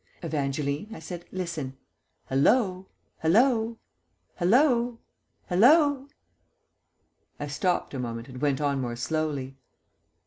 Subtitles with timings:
[0.23, 1.77] "Evangeline," I said, "listen.
[2.25, 2.87] Hallo,
[3.19, 3.77] hallo,
[4.39, 4.97] hallo,
[5.47, 6.07] hallo."
[7.39, 9.59] I stopped a moment and went on more slowly.